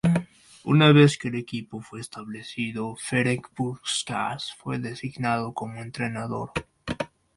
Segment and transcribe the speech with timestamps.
[0.63, 6.53] Una vez que el equipo fue establecido Ferenc Puskás fue designado como entrenador.